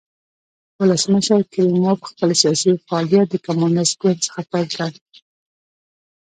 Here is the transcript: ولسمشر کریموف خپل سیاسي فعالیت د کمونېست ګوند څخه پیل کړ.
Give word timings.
ولسمشر 0.79 1.39
کریموف 1.53 1.99
خپل 2.09 2.29
سیاسي 2.41 2.71
فعالیت 2.85 3.27
د 3.31 3.35
کمونېست 3.45 3.93
ګوند 4.01 4.19
څخه 4.25 4.41
پیل 4.51 4.67
کړ. 4.77 4.91